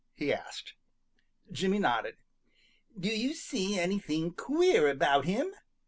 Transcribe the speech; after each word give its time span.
he 0.15 0.33
asked. 0.33 0.73
Jimmy 1.51 1.77
nodded. 1.77 2.15
"Do 2.99 3.07
you 3.09 3.35
see 3.35 3.77
anything 3.79 4.33
queer 4.33 4.89
about 4.89 5.25
him?" 5.25 5.53